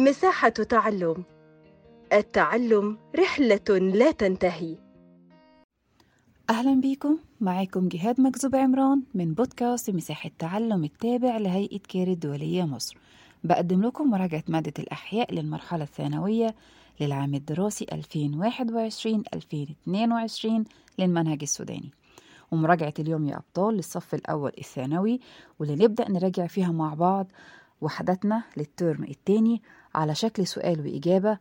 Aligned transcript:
مساحة 0.00 0.48
تعلم. 0.48 1.24
التعلم 2.12 2.98
رحلة 3.18 3.78
لا 3.78 4.10
تنتهي. 4.10 4.76
أهلا 6.50 6.80
بيكم. 6.80 7.18
معاكم 7.40 7.88
جهاد 7.88 8.20
مكذوب 8.20 8.56
عمران 8.56 9.02
من 9.14 9.34
بودكاست 9.34 9.90
مساحة 9.90 10.30
تعلم 10.38 10.84
التابع 10.84 11.36
لهيئة 11.36 11.78
كير 11.78 12.08
الدولية 12.08 12.64
مصر. 12.64 12.96
بقدم 13.44 13.82
لكم 13.82 14.10
مراجعة 14.10 14.44
مادة 14.48 14.72
الأحياء 14.78 15.34
للمرحلة 15.34 15.84
الثانوية 15.84 16.54
للعام 17.00 17.34
الدراسي 17.34 17.86
2021-2022 17.92 20.64
للمنهج 20.98 21.38
السوداني. 21.42 21.90
ومراجعة 22.50 22.94
اليوم 22.98 23.26
يا 23.26 23.36
أبطال 23.36 23.74
للصف 23.74 24.14
الأول 24.14 24.52
الثانوي 24.58 25.20
واللي 25.58 25.84
نبدأ 25.84 26.10
نراجع 26.10 26.46
فيها 26.46 26.72
مع 26.72 26.94
بعض 26.94 27.26
وحداتنا 27.80 28.42
للترم 28.56 29.04
التاني 29.04 29.62
على 29.94 30.14
شكل 30.14 30.46
سؤال 30.46 30.80
وإجابة 30.80 31.38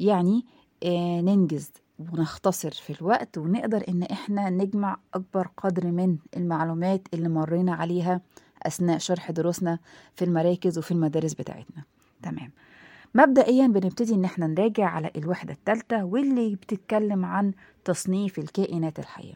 يعني 0.00 0.44
آه 0.84 1.20
ننجز 1.20 1.70
ونختصر 1.98 2.70
في 2.70 3.00
الوقت 3.00 3.38
ونقدر 3.38 3.84
إن 3.88 4.02
إحنا 4.02 4.50
نجمع 4.50 4.96
أكبر 5.14 5.48
قدر 5.56 5.86
من 5.86 6.16
المعلومات 6.36 7.02
اللي 7.14 7.28
مرينا 7.28 7.74
عليها 7.74 8.20
أثناء 8.62 8.98
شرح 8.98 9.30
دروسنا 9.30 9.78
في 10.16 10.24
المراكز 10.24 10.78
وفي 10.78 10.90
المدارس 10.90 11.34
بتاعتنا. 11.34 11.84
تمام. 12.22 12.50
مبدئيا 13.14 13.66
بنبتدي 13.66 14.14
إن 14.14 14.24
إحنا 14.24 14.46
نراجع 14.46 14.84
على 14.88 15.10
الوحدة 15.16 15.52
الثالثة 15.52 16.04
واللي 16.04 16.54
بتتكلم 16.54 17.24
عن 17.24 17.52
تصنيف 17.84 18.38
الكائنات 18.38 18.98
الحية. 18.98 19.34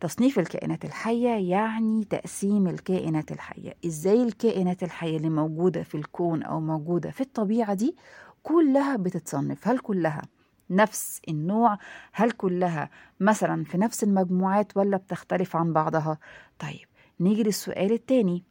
تصنيف 0.00 0.38
الكائنات 0.38 0.84
الحية 0.84 1.50
يعني 1.50 2.04
تقسيم 2.04 2.68
الكائنات 2.68 3.32
الحية. 3.32 3.74
إزاي 3.86 4.22
الكائنات 4.22 4.82
الحية 4.82 5.16
اللي 5.16 5.30
موجودة 5.30 5.82
في 5.82 5.94
الكون 5.94 6.42
أو 6.42 6.60
موجودة 6.60 7.10
في 7.10 7.20
الطبيعة 7.20 7.74
دي 7.74 7.96
كلها 8.42 8.96
بتتصنف؟ 8.96 9.68
هل 9.68 9.78
كلها 9.78 10.22
نفس 10.70 11.20
النوع؟ 11.28 11.78
هل 12.12 12.30
كلها 12.30 12.90
مثلا 13.20 13.64
في 13.64 13.78
نفس 13.78 14.04
المجموعات 14.04 14.76
ولا 14.76 14.96
بتختلف 14.96 15.56
عن 15.56 15.72
بعضها؟ 15.72 16.18
طيب 16.58 16.86
نيجي 17.20 17.42
للسؤال 17.42 17.92
التاني. 17.92 18.44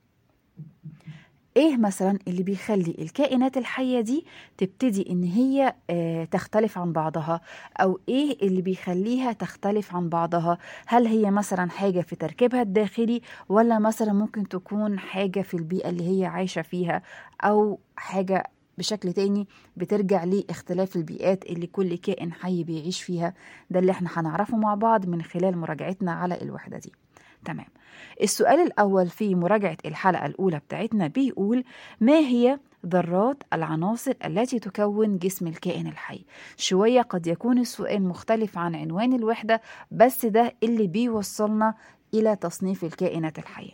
إيه 1.58 1.78
مثلا 1.78 2.20
اللي 2.28 2.44
بيخلي 2.44 2.95
الكائنات 3.00 3.58
الحية 3.58 4.02
دي 4.02 4.25
تبتدي 4.58 5.09
إن 5.09 5.23
هي 5.23 5.75
آه 5.89 6.23
تختلف 6.25 6.78
عن 6.78 6.94
بعضها؟ 6.94 7.42
أو 7.81 8.00
إيه 8.09 8.48
اللي 8.48 8.61
بيخليها 8.61 9.31
تختلف 9.34 9.95
عن 9.95 10.09
بعضها؟ 10.09 10.58
هل 10.88 11.08
هي 11.08 11.31
مثلا 11.31 11.70
حاجة 11.70 12.02
في 12.02 12.16
تركيبها 12.16 12.61
الداخلي 12.61 13.22
ولا 13.50 13.80
مثلا 13.80 14.14
ممكن 14.14 14.48
تكون 14.48 15.00
حاجة 15.00 15.42
في 15.42 15.53
البيئة 15.53 15.89
اللي 15.89 16.20
هي 16.22 16.26
عايشة 16.26 16.61
فيها؟ 16.61 17.02
أو 17.44 17.80
حاجة 17.95 18.44
بشكل 18.78 19.14
تاني 19.14 19.48
بترجع 19.78 20.23
لاختلاف 20.23 20.95
البيئات 20.95 21.45
اللي 21.45 21.67
كل 21.67 21.98
كائن 21.98 22.33
حي 22.33 22.64
بيعيش 22.64 23.03
فيها؟ 23.03 23.33
ده 23.70 23.80
اللي 23.80 23.92
إحنا 23.92 24.09
هنعرفه 24.14 24.58
مع 24.58 24.76
بعض 24.76 25.06
من 25.06 25.22
خلال 25.22 25.58
مراجعتنا 25.58 26.11
على 26.14 26.42
الوحدة 26.42 26.78
دي. 26.78 26.92
تمام. 27.46 27.66
السؤال 28.22 28.60
الأول 28.60 29.10
في 29.10 29.36
مراجعة 29.36 29.78
الحلقة 29.86 30.26
الأولى 30.26 30.60
بتاعتنا 30.60 31.08
بيقول 31.08 31.64
ما 32.02 32.20
هي 32.20 32.60
ذرات 32.86 33.44
العناصر 33.54 34.14
التي 34.26 34.60
تكون 34.60 35.18
جسم 35.18 35.48
الكائن 35.48 35.88
الحي؟ 35.88 36.26
شوية 36.58 37.02
قد 37.02 37.28
يكون 37.28 37.60
السؤال 37.60 38.04
مختلف 38.04 38.58
عن 38.58 38.76
عنوان 38.76 39.14
الوحدة 39.14 39.62
بس 39.92 40.26
ده 40.26 40.54
اللي 40.64 40.88
بيوصلنا 40.88 41.73
إلى 42.14 42.36
تصنيف 42.36 42.84
الكائنات 42.84 43.40
الحية. 43.40 43.72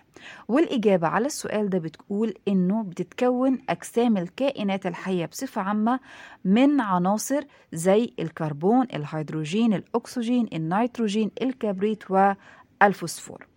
والإجابة 0.48 1.08
على 1.08 1.26
السؤال 1.26 1.70
ده 1.70 1.78
بتقول 1.80 2.34
إنه 2.48 2.84
بتتكون 2.84 3.58
أجسام 3.70 4.18
الكائنات 4.18 4.86
الحية 4.86 5.26
بصفة 5.26 5.62
عامة 5.62 6.00
من 6.46 6.82
عناصر 6.82 7.44
زي 7.74 8.14
الكربون 8.20 8.88
الهيدروجين 8.94 9.74
الأكسجين 9.74 10.48
النيتروجين 10.54 11.32
الكبريت 11.42 12.04
والفوسفور. 12.12 13.51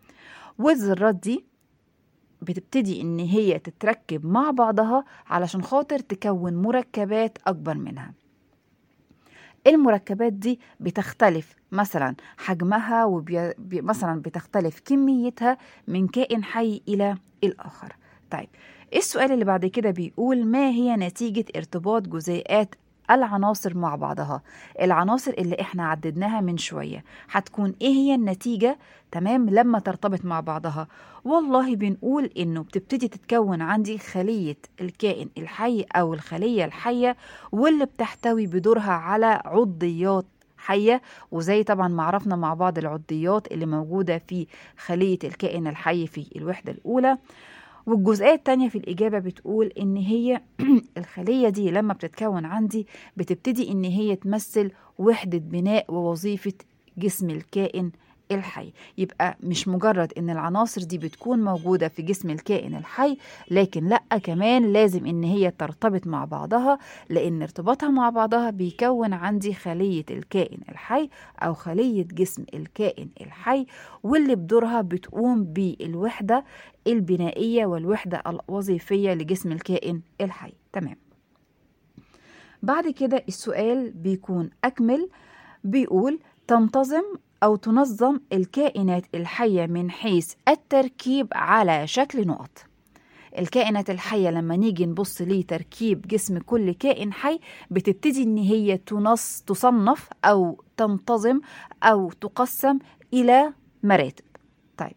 والذرات 0.59 1.15
دي 1.15 1.45
بتبتدي 2.43 3.01
إن 3.01 3.19
هي 3.19 3.59
تتركب 3.59 4.27
مع 4.27 4.51
بعضها 4.51 5.05
علشان 5.27 5.63
خاطر 5.63 5.99
تكون 5.99 6.55
مركبات 6.55 7.39
أكبر 7.47 7.75
منها. 7.75 8.13
المركبات 9.67 10.33
دي 10.33 10.61
بتختلف 10.81 11.57
مثلا 11.73 12.15
حجمها 12.37 13.05
ومثلا 13.05 14.23
بتختلف 14.23 14.81
كميتها 14.81 15.59
من 15.89 16.09
كائن 16.09 16.45
حي 16.45 16.83
إلى 16.89 17.17
الآخر. 17.45 17.97
طيب 18.31 18.49
السؤال 18.95 19.33
اللي 19.33 19.45
بعد 19.45 19.67
كده 19.67 19.91
بيقول 19.91 20.47
ما 20.47 20.69
هي 20.69 20.97
نتيجة 20.97 21.45
ارتباط 21.57 22.03
جزيئات 22.03 22.75
العناصر 23.11 23.77
مع 23.77 23.95
بعضها. 23.97 24.43
العناصر 24.81 25.31
اللي 25.39 25.57
إحنا 25.61 25.87
عددناها 25.89 26.41
من 26.41 26.57
شوية 26.59 27.05
هتكون 27.31 27.75
إيه 27.83 27.93
هي 27.93 28.15
النتيجة؟ 28.15 28.79
تمام؟ 29.11 29.51
لما 29.51 29.79
ترتبط 29.79 30.25
مع 30.25 30.41
بعضها. 30.41 30.89
والله 31.25 31.77
بنقول 31.77 32.31
إنه 32.39 32.63
بتبتدي 32.63 33.09
تتكون 33.09 33.63
عندي 33.63 33.99
خلية 33.99 34.57
الكائن 34.81 35.29
الحي 35.39 35.85
أو 35.97 36.15
الخلية 36.15 36.65
الحية 36.65 37.17
واللي 37.53 37.85
بتحتوي 37.85 38.47
بدورها 38.47 38.93
على 38.93 39.43
عضيات 39.45 40.27
حية. 40.59 41.03
وزي 41.31 41.63
طبعا 41.63 41.89
ما 41.89 42.03
عرفنا 42.03 42.37
مع 42.37 42.55
بعض 42.55 42.79
العضيات 42.79 43.53
اللي 43.53 43.67
موجودة 43.67 44.19
في 44.19 44.47
خلية 44.79 45.19
الكائن 45.25 45.67
الحي 45.67 46.07
في 46.07 46.27
الوحدة 46.37 46.73
الأولى. 46.73 47.19
والجزئية 47.87 48.33
التانية 48.34 48.69
في 48.69 48.78
الإجابة 48.78 49.19
بتقول 49.19 49.67
إن 49.67 49.97
هي 49.97 50.41
الخلية 50.99 51.49
دي 51.49 51.71
لما 51.71 51.95
بتتكون 51.95 52.45
عندي 52.45 52.87
بتبتدي 53.17 53.72
إن 53.72 53.84
هي 53.84 54.17
تمثل 54.17 54.71
وحدة 54.99 55.39
بناء 55.39 55.93
ووظيفة 55.93 56.53
جسم 56.99 57.31
الكائن 57.31 57.91
الحي. 58.33 58.73
يبقى 58.99 59.37
مش 59.43 59.69
مجرد 59.69 60.12
إن 60.19 60.31
العناصر 60.31 60.83
دي 60.83 60.99
بتكون 60.99 61.45
موجودة 61.45 61.89
في 61.89 62.03
جسم 62.03 62.31
الكائن 62.31 62.75
الحي 62.75 63.17
لكن 63.51 63.85
لأ 63.89 64.03
كمان 64.23 64.73
لازم 64.73 65.07
إن 65.07 65.23
هي 65.25 65.51
ترتبط 65.51 66.07
مع 66.07 66.25
بعضها 66.25 66.79
لأن 67.11 67.43
ارتباطها 67.43 67.89
مع 67.91 68.11
بعضها 68.11 68.51
بيكون 68.51 69.12
عندي 69.12 69.55
خلية 69.55 70.05
الكائن 70.11 70.59
الحي 70.69 71.09
أو 71.43 71.55
خلية 71.55 72.05
جسم 72.05 72.45
الكائن 72.55 73.09
الحي 73.21 73.67
واللي 74.03 74.35
بدورها 74.35 74.81
بتقوم 74.81 75.45
بالوحدة 75.45 76.45
البنائية 76.87 77.67
والوحدة 77.67 78.23
الوظيفية 78.27 79.15
لجسم 79.15 79.53
الكائن 79.53 80.01
الحي. 80.21 80.53
تمام. 80.73 80.97
بعد 82.62 82.89
كده 82.89 83.25
السؤال 83.29 83.91
بيكون 83.91 84.51
أكمل 84.65 85.09
بيقول 85.65 86.19
تنتظم 86.47 87.03
أو 87.44 87.56
تنظم 87.56 88.21
الكائنات 88.32 89.05
الحية 89.15 89.66
من 89.66 89.91
حيث 89.91 90.34
التركيب 90.49 91.28
على 91.32 91.87
شكل 91.87 92.27
نقط. 92.27 92.66
الكائنات 93.38 93.91
الحية 93.91 94.31
لما 94.31 94.56
نيجي 94.56 94.87
نبص 94.87 95.22
لتركيب 95.22 96.03
جسم 96.06 96.38
كل 96.38 96.72
كائن 96.72 97.12
حي 97.12 97.41
بتبتدي 97.71 98.22
إن 98.22 98.37
هي 98.38 98.77
تنص 98.77 99.43
تصنف 99.47 100.09
أو 100.25 100.65
تنتظم 100.77 101.41
أو 101.82 102.10
تقسم 102.10 102.78
إلى 103.15 103.53
مراتب. 103.82 104.25
طيب 104.76 104.97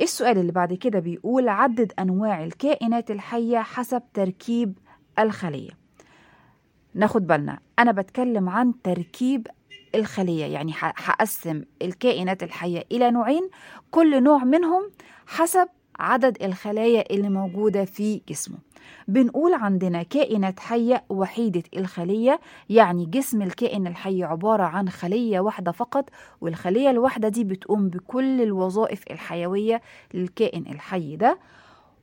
السؤال 0.00 0.38
اللي 0.38 0.52
بعد 0.52 0.74
كده 0.74 0.98
بيقول 0.98 1.48
عدد 1.48 1.92
أنواع 1.98 2.44
الكائنات 2.44 3.10
الحية 3.10 3.58
حسب 3.58 4.02
تركيب 4.14 4.78
الخلية؟ 5.18 5.70
ناخد 6.94 7.26
بالنا 7.26 7.58
أنا 7.78 7.92
بتكلم 7.92 8.48
عن 8.48 8.82
تركيب 8.82 9.46
الخلية 9.94 10.44
يعني 10.44 10.72
هقسم 10.76 11.62
الكائنات 11.82 12.42
الحية 12.42 12.84
إلى 12.92 13.10
نوعين 13.10 13.50
كل 13.90 14.22
نوع 14.22 14.44
منهم 14.44 14.90
حسب 15.26 15.68
عدد 15.98 16.42
الخلايا 16.42 17.04
اللي 17.14 17.28
موجودة 17.28 17.84
في 17.84 18.20
جسمه. 18.28 18.56
بنقول 19.08 19.54
عندنا 19.54 20.02
كائنات 20.02 20.60
حية 20.60 21.04
وحيدة 21.08 21.62
الخلية 21.76 22.40
يعني 22.70 23.06
جسم 23.06 23.42
الكائن 23.42 23.86
الحي 23.86 24.22
عبارة 24.24 24.62
عن 24.62 24.88
خلية 24.88 25.40
واحدة 25.40 25.72
فقط 25.72 26.10
والخلية 26.40 26.90
الواحدة 26.90 27.28
دي 27.28 27.44
بتقوم 27.44 27.88
بكل 27.88 28.40
الوظائف 28.42 29.02
الحيوية 29.10 29.82
للكائن 30.14 30.66
الحي 30.66 31.16
ده. 31.16 31.38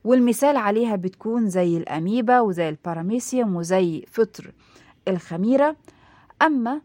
والمثال 0.04 0.56
عليها 0.56 0.96
بتكون 0.96 1.48
زي 1.48 1.76
الأميبا 1.76 2.40
وزي 2.40 2.68
الباراميسيوم 2.68 3.56
وزي 3.56 4.04
فطر 4.10 4.52
الخميرة. 5.08 5.76
أما 6.42 6.80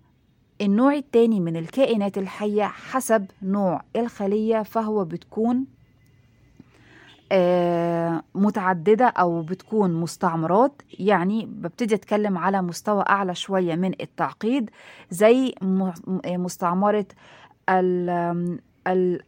النوع 0.61 0.94
التاني 0.94 1.39
من 1.39 1.56
الكائنات 1.57 2.17
الحية 2.17 2.63
حسب 2.63 3.25
نوع 3.44 3.81
الخلية 3.95 4.63
فهو 4.63 5.06
بتكون 5.06 5.65
آه 7.31 8.23
متعددة 8.35 9.06
أو 9.06 9.41
بتكون 9.41 9.94
مستعمرات. 9.94 10.81
يعني 11.00 11.45
ببتدي 11.45 11.95
أتكلم 11.95 12.38
على 12.38 12.61
مستوى 12.61 13.03
أعلى 13.09 13.35
شوية 13.35 13.75
من 13.75 13.94
التعقيد 14.01 14.69
زي 15.09 15.56
مستعمرة 16.25 17.06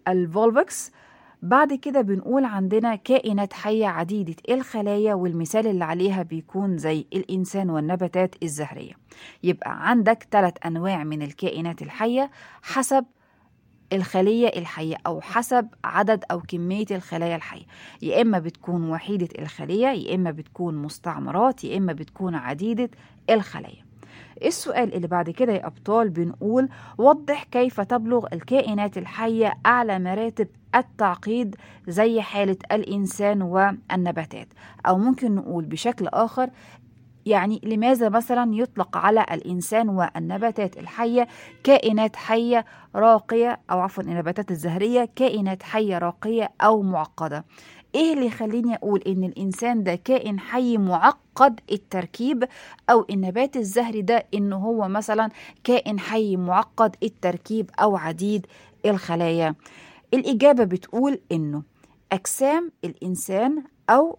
الفولفكس. 0.07 0.91
بعد 1.41 1.73
كده 1.73 2.01
بنقول 2.01 2.45
عندنا 2.45 2.95
كائنات 2.95 3.53
حية 3.53 3.87
عديدة 3.87 4.35
الخلايا 4.49 5.13
والمثال 5.13 5.67
اللي 5.67 5.83
عليها 5.85 6.23
بيكون 6.23 6.77
زي 6.77 7.05
الإنسان 7.13 7.69
والنباتات 7.69 8.35
الزهرية. 8.43 9.00
يبقى 9.43 9.89
عندك 9.89 10.27
ثلاث 10.31 10.53
أنواع 10.65 11.03
من 11.03 11.21
الكائنات 11.21 11.81
الحية 11.81 12.31
حسب 12.61 13.05
الخلية 13.93 14.47
الحية 14.47 14.95
أو 15.07 15.21
حسب 15.21 15.67
عدد 15.83 16.23
أو 16.31 16.41
كمية 16.41 16.85
الخلايا 16.91 17.35
الحية. 17.35 17.65
يا 18.01 18.21
إما 18.21 18.39
بتكون 18.39 18.89
وحيدة 18.89 19.29
الخلية 19.39 19.87
يا 19.87 20.15
إما 20.15 20.31
بتكون 20.31 20.75
مستعمرات 20.75 21.63
يا 21.63 21.77
إما 21.77 21.93
بتكون 21.93 22.35
عديدة 22.35 22.89
الخلايا. 23.29 23.85
السؤال 24.45 24.93
اللي 24.93 25.07
بعد 25.07 25.29
كده 25.29 25.53
يا 25.53 25.67
أبطال 25.67 26.09
بنقول 26.09 26.69
وضح 26.97 27.43
كيف 27.43 27.81
تبلغ 27.81 28.25
الكائنات 28.33 28.97
الحية 28.97 29.53
أعلى 29.65 29.99
مراتب 29.99 30.47
التعقيد 30.75 31.55
زي 31.87 32.21
حالة 32.21 32.57
الإنسان 32.71 33.41
والنباتات؟ 33.41 34.47
أو 34.87 34.97
ممكن 34.97 35.35
نقول 35.35 35.65
بشكل 35.65 36.07
آخر 36.07 36.49
يعني 37.25 37.61
لماذا 37.63 38.09
مثلا 38.09 38.55
يطلق 38.55 38.97
على 38.97 39.25
الإنسان 39.31 39.89
والنباتات 39.89 40.77
الحية 40.77 41.27
كائنات 41.63 42.15
حية 42.15 42.65
راقية 42.95 43.59
أو 43.71 43.79
عفوا 43.79 44.03
النباتات 44.03 44.51
الزهرية 44.51 45.09
كائنات 45.15 45.63
حية 45.63 45.97
راقية 45.97 46.51
أو 46.61 46.81
معقدة؟ 46.81 47.45
إيه 47.95 48.13
اللي 48.13 48.25
يخليني 48.25 48.75
أقول 48.75 49.01
إن 49.07 49.23
الإنسان 49.23 49.83
ده 49.83 49.95
كائن 49.95 50.39
حي 50.39 50.77
معقد 50.77 51.59
التركيب 51.71 52.43
أو 52.89 53.05
النبات 53.09 53.57
الزهري 53.57 54.01
ده 54.01 54.25
إنه 54.33 54.55
هو 54.57 54.87
مثلا 54.87 55.29
كائن 55.63 55.99
حي 55.99 56.35
معقد 56.37 56.95
التركيب 57.03 57.69
أو 57.81 57.97
عديد 57.97 58.45
الخلايا؟ 58.85 59.55
الإجابة 60.13 60.63
بتقول 60.63 61.19
إنه 61.31 61.63
أجسام 62.11 62.71
الإنسان 62.85 63.63
أو 63.89 64.17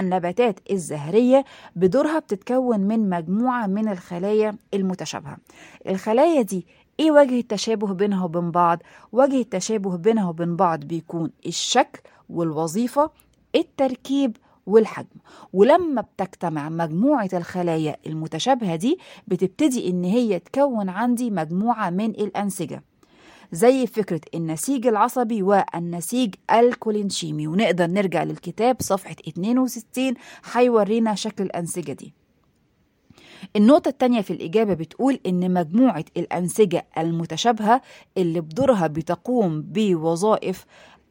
النباتات 0.00 0.60
الزهرية 0.70 1.44
بدورها 1.76 2.18
بتتكون 2.18 2.80
من 2.80 3.10
مجموعة 3.10 3.66
من 3.66 3.88
الخلايا 3.88 4.56
المتشابهة. 4.74 5.36
الخلايا 5.88 6.42
دي 6.42 6.66
إيه 7.00 7.10
وجه 7.10 7.40
التشابه 7.40 7.94
بينها 7.94 8.24
وبين 8.24 8.50
بعض؟ 8.50 8.78
وجه 9.12 9.40
التشابه 9.40 9.96
بينها 9.96 10.28
وبين 10.28 10.56
بعض 10.56 10.80
بيكون 10.84 11.30
الشكل 11.46 12.00
والوظيفة 12.30 13.10
التركيب 13.54 14.36
والحجم. 14.66 15.06
ولما 15.52 16.00
بتجتمع 16.02 16.68
مجموعة 16.68 17.28
الخلايا 17.32 17.96
المتشابهة 18.06 18.76
دي 18.76 18.98
بتبتدي 19.28 19.90
إن 19.90 20.04
هي 20.04 20.38
تكون 20.38 20.88
عندي 20.88 21.30
مجموعة 21.30 21.90
من 21.90 22.10
الأنسجة. 22.10 22.82
زي 23.52 23.86
فكرة 23.86 24.20
النسيج 24.34 24.86
العصبي 24.86 25.42
والنسيج 25.42 26.34
الكولينشيمي. 26.52 27.46
ونقدر 27.46 27.86
نرجع 27.86 28.22
للكتاب 28.22 28.76
صفحة 28.80 29.16
62 29.28 30.14
هيورينا 30.52 31.14
شكل 31.14 31.44
الأنسجة 31.44 31.92
دي. 31.92 32.14
النقطة 33.56 33.88
التانية 33.88 34.20
في 34.20 34.32
الإجابة 34.32 34.74
بتقول 34.74 35.20
إن 35.26 35.54
مجموعة 35.54 36.04
الأنسجة 36.16 36.86
المتشابهة 36.98 37.82
اللي 38.18 38.40
بدورها 38.40 38.86
بتقوم 38.86 39.62
بوظائف 39.62 40.64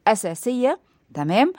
أساسية 0.06 0.80
تمام؟ 1.14 1.52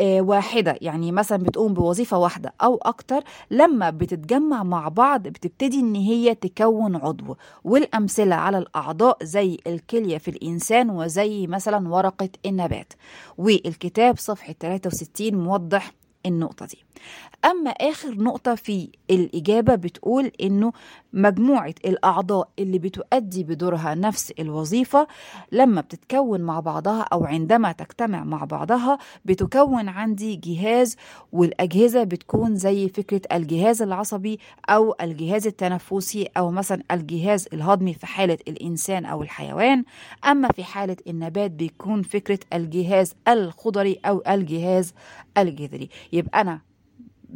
آه 0.00 0.20
واحدة. 0.20 0.78
يعني 0.80 1.12
مثلا 1.12 1.38
بتقوم 1.38 1.74
بوظيفة 1.74 2.18
واحدة 2.18 2.52
أو 2.62 2.76
أكتر 2.82 3.24
لما 3.50 3.90
بتتجمع 3.90 4.62
مع 4.62 4.88
بعض 4.88 5.22
بتبتدي 5.22 5.80
إن 5.80 5.94
هي 5.94 6.34
تكون 6.34 6.96
عضو. 6.96 7.36
والأمثلة 7.64 8.34
على 8.34 8.58
الأعضاء 8.58 9.18
زي 9.24 9.58
الكلية 9.66 10.18
في 10.18 10.28
الإنسان 10.28 10.90
وزي 10.90 11.46
مثلا 11.46 11.88
ورقة 11.88 12.28
النبات. 12.46 12.92
والكتاب 13.38 14.18
صفحة 14.18 14.54
63 14.60 15.34
موضح 15.34 15.92
النقطة 16.26 16.66
دي. 16.66 16.84
أما 17.44 17.70
آخر 17.70 18.14
نقطة 18.14 18.54
في 18.54 18.88
الإجابة 19.10 19.74
بتقول 19.74 20.32
إنه 20.40 20.72
مجموعة 21.12 21.74
الأعضاء 21.84 22.48
اللي 22.58 22.78
بتؤدي 22.78 23.44
بدورها 23.44 23.94
نفس 23.94 24.30
الوظيفة 24.38 25.06
لما 25.52 25.80
بتتكون 25.80 26.40
مع 26.40 26.60
بعضها 26.60 27.02
أو 27.02 27.24
عندما 27.24 27.72
تجتمع 27.72 28.24
مع 28.24 28.44
بعضها 28.44 28.98
بتكون 29.24 29.88
عندي 29.88 30.36
جهاز 30.36 30.96
والأجهزة 31.32 32.04
بتكون 32.04 32.56
زي 32.56 32.88
فكرة 32.88 33.20
الجهاز 33.32 33.82
العصبي 33.82 34.38
أو 34.68 34.94
الجهاز 35.00 35.46
التنفسي 35.46 36.28
أو 36.36 36.50
مثلا 36.50 36.82
الجهاز 36.90 37.48
الهضمي 37.52 37.94
في 37.94 38.06
حالة 38.06 38.38
الإنسان 38.48 39.04
أو 39.04 39.22
الحيوان. 39.22 39.84
أما 40.24 40.48
في 40.48 40.64
حالة 40.64 40.96
النبات 41.06 41.50
بيكون 41.50 42.02
فكرة 42.02 42.38
الجهاز 42.52 43.14
الخضري 43.28 44.00
أو 44.04 44.22
الجهاز 44.28 44.94
الجذري. 45.38 45.88
يبقى 46.14 46.40
أنا 46.40 46.60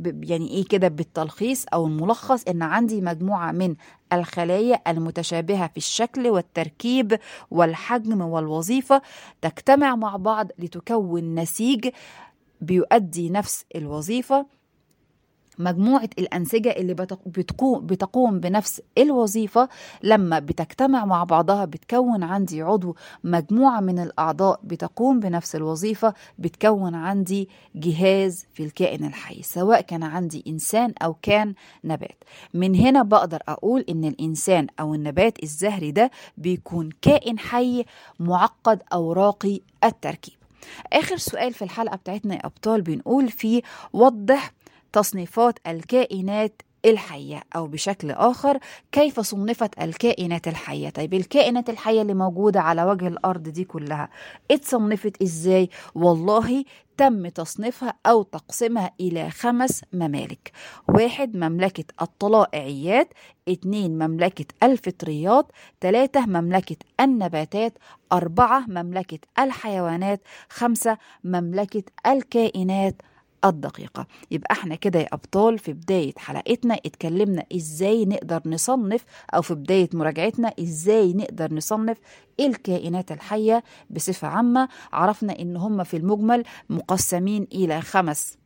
يعني 0.04 0.48
إيه 0.50 0.64
كده 0.64 0.88
بالتلخيص 0.88 1.64
أو 1.74 1.86
الملخص 1.86 2.44
إن 2.48 2.62
عندي 2.62 3.00
مجموعة 3.00 3.52
من 3.52 3.74
الخلايا 4.12 4.80
المتشابهة 4.88 5.66
في 5.68 5.76
الشكل 5.76 6.28
والتركيب 6.28 7.18
والحجم 7.50 8.20
والوظيفة 8.20 9.02
تجتمع 9.42 9.96
مع 9.96 10.16
بعض 10.16 10.48
لتكون 10.58 11.34
نسيج 11.34 11.88
بيؤدي 12.60 13.30
نفس 13.30 13.64
الوظيفة 13.76 14.46
مجموعة 15.58 16.08
الأنسجة 16.18 16.70
اللي 16.70 16.94
بتقوم, 17.26 17.86
بتقوم 17.86 18.40
بنفس 18.40 18.82
الوظيفة 18.98 19.68
لما 20.02 20.38
بتجتمع 20.38 21.04
مع 21.04 21.24
بعضها 21.24 21.64
بتكون 21.64 22.22
عندي 22.22 22.62
عضو 22.62 22.96
مجموعة 23.24 23.80
من 23.80 23.98
الأعضاء 23.98 24.60
بتقوم 24.64 25.20
بنفس 25.20 25.56
الوظيفة 25.56 26.14
بتكون 26.38 26.94
عندي 26.94 27.48
جهاز 27.74 28.46
في 28.54 28.62
الكائن 28.64 29.04
الحي 29.04 29.42
سواء 29.42 29.80
كان 29.80 30.02
عندي 30.02 30.44
إنسان 30.46 30.92
أو 31.02 31.14
كان 31.22 31.54
نبات. 31.84 32.24
من 32.54 32.74
هنا 32.74 33.02
بقدر 33.02 33.42
أقول 33.48 33.84
إن 33.88 34.04
الإنسان 34.04 34.66
أو 34.80 34.94
النبات 34.94 35.42
الزهري 35.42 35.90
ده 35.90 36.10
بيكون 36.38 36.90
كائن 37.02 37.38
حي 37.38 37.84
معقد 38.20 38.82
أو 38.92 39.12
راقي 39.12 39.60
التركيب. 39.84 40.34
آخر 40.92 41.16
سؤال 41.16 41.52
في 41.54 41.62
الحلقة 41.62 41.96
بتاعتنا 41.96 42.34
يا 42.34 42.46
أبطال 42.46 42.82
بنقول 42.82 43.28
فيه 43.28 43.62
وضح 43.92 44.52
تصنيفات 44.92 45.58
الكائنات 45.66 46.62
الحية 46.84 47.42
أو 47.56 47.66
بشكل 47.66 48.10
آخر 48.10 48.58
كيف 48.92 49.20
صنفت 49.20 49.82
الكائنات 49.82 50.48
الحية؟ 50.48 50.90
طيب 50.90 51.14
الكائنات 51.14 51.70
الحية 51.70 52.02
اللي 52.02 52.14
موجودة 52.14 52.60
على 52.60 52.84
وجه 52.84 53.08
الأرض 53.08 53.42
دي 53.42 53.64
كلها 53.64 54.08
اتصنفت 54.50 55.22
إزاي؟ 55.22 55.68
والله 55.94 56.64
تم 56.96 57.28
تصنيفها 57.28 57.94
أو 58.06 58.22
تقسيمها 58.22 58.90
إلى 59.00 59.30
خمس 59.30 59.82
ممالك. 59.92 60.52
واحد 60.88 61.36
مملكة 61.36 61.84
الطلائعيات 62.02 63.08
اتنين 63.48 63.98
مملكة 63.98 64.46
الفطريات 64.62 65.46
تلاتة 65.80 66.26
مملكة 66.26 66.76
النباتات 67.00 67.78
أربعة 68.12 68.64
مملكة 68.68 69.18
الحيوانات 69.38 70.20
خمسة 70.48 70.98
مملكة 71.24 71.82
الكائنات. 72.06 73.02
الدقيقة. 73.44 74.06
يبقى 74.30 74.52
إحنا 74.52 74.74
كده 74.74 75.00
يا 75.00 75.08
أبطال 75.12 75.58
في 75.58 75.72
بداية 75.72 76.12
حلقتنا. 76.16 76.74
اتكلمنا 76.74 77.44
إزاي 77.56 78.04
نقدر 78.04 78.42
نصنف 78.46 79.04
أو 79.34 79.42
في 79.42 79.54
بداية 79.54 79.88
مراجعتنا 79.92 80.52
إزاي 80.60 81.12
نقدر 81.12 81.54
نصنف 81.54 81.98
الكائنات 82.40 83.12
الحية 83.12 83.64
بصفة 83.90 84.28
عامة. 84.28 84.68
عرفنا 84.92 85.38
إن 85.38 85.56
هم 85.56 85.84
في 85.84 85.96
المجمل 85.96 86.44
مقسمين 86.70 87.46
إلى 87.52 87.80
خمس 87.80 88.38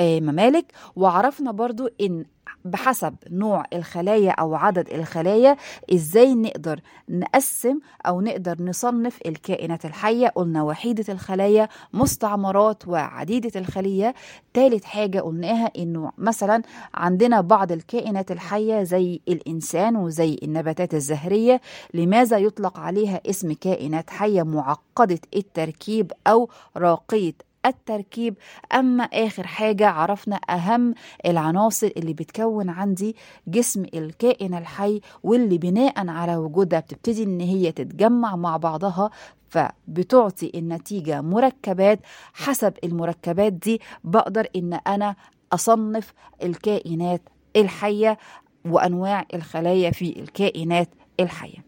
ممالك. 0.00 0.72
وعرفنا 0.96 1.52
برضو 1.52 1.88
إن 2.00 2.24
بحسب 2.66 3.14
نوع 3.30 3.64
الخلايا 3.72 4.30
أو 4.30 4.54
عدد 4.54 4.88
الخلايا 4.88 5.56
إزاي 5.94 6.34
نقدر 6.34 6.80
نقسم 7.08 7.78
أو 8.06 8.20
نقدر 8.20 8.62
نصنف 8.62 9.18
الكائنات 9.26 9.84
الحية 9.84 10.28
قلنا 10.28 10.62
وحيدة 10.62 11.12
الخلايا 11.12 11.68
مستعمرات 11.92 12.88
وعديدة 12.88 13.60
الخلية. 13.60 14.14
ثالث 14.54 14.84
حاجة 14.84 15.20
قلناها 15.20 15.70
إنه 15.78 16.12
مثلا 16.18 16.62
عندنا 16.94 17.40
بعض 17.40 17.72
الكائنات 17.72 18.30
الحية 18.30 18.82
زي 18.82 19.20
الإنسان 19.28 19.96
وزي 19.96 20.38
النباتات 20.42 20.94
الزهرية 20.94 21.60
لماذا 21.94 22.38
يطلق 22.38 22.78
عليها 22.78 23.20
اسم 23.30 23.52
كائنات 23.52 24.10
حية 24.10 24.42
معقدة 24.42 25.20
التركيب 25.36 26.12
أو 26.26 26.48
راقية 26.76 27.32
التركيب. 27.66 28.34
أما 28.74 29.04
آخر 29.04 29.46
حاجة 29.46 29.88
عرفنا 29.88 30.36
أهم 30.50 30.94
العناصر 31.26 31.90
اللي 31.96 32.12
بتكون 32.12 32.68
عندي 32.70 33.16
جسم 33.48 33.84
الكائن 33.94 34.54
الحي 34.54 35.00
واللي 35.22 35.58
بناء 35.58 36.08
على 36.08 36.36
وجودها 36.36 36.80
بتبتدي 36.80 37.22
إن 37.22 37.40
هي 37.40 37.72
تتجمع 37.72 38.36
مع 38.36 38.56
بعضها 38.56 39.10
فبتعطي 39.48 40.52
النتيجة 40.54 41.20
مركبات. 41.20 42.00
حسب 42.34 42.72
المركبات 42.84 43.52
دي 43.52 43.80
بقدر 44.04 44.46
إن 44.56 44.74
أنا 44.86 45.16
أصنف 45.52 46.12
الكائنات 46.42 47.22
الحية 47.56 48.18
وأنواع 48.64 49.24
الخلايا 49.34 49.90
في 49.90 50.20
الكائنات 50.20 50.88
الحية. 51.20 51.65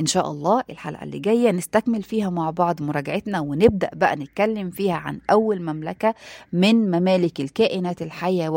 إن 0.00 0.06
شاء 0.06 0.30
الله 0.30 0.62
الحلقة 0.70 1.02
اللي 1.02 1.18
جاية 1.18 1.50
نستكمل 1.50 2.02
فيها 2.02 2.30
مع 2.30 2.50
بعض 2.50 2.82
مراجعتنا 2.82 3.40
ونبدأ 3.40 3.90
بقى 3.92 4.16
نتكلم 4.16 4.70
فيها 4.70 4.94
عن 4.94 5.20
أول 5.30 5.62
مملكة 5.62 6.14
من 6.52 6.90
ممالك 6.90 7.40
الكائنات 7.40 8.02
الحية 8.02 8.48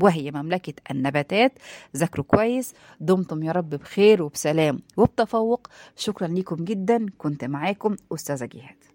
وهي 0.00 0.30
مملكة 0.30 0.74
النباتات. 0.90 1.52
ذاكروا 1.96 2.26
كويس. 2.26 2.74
دمتم 3.00 3.42
يا 3.42 3.52
رب 3.52 3.70
بخير 3.70 4.22
وبسلام 4.22 4.78
وبتفوق. 4.96 5.66
شكرا 5.96 6.28
لكم 6.28 6.64
جدا. 6.64 7.06
كنت 7.18 7.44
معاكم 7.44 7.96
أستاذة 8.12 8.44
جهاد 8.44 8.91